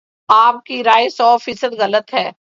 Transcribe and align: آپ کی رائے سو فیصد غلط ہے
آپ 0.29 0.63
کی 0.65 0.83
رائے 0.83 1.09
سو 1.09 1.37
فیصد 1.37 1.79
غلط 1.79 2.13
ہے 2.13 2.29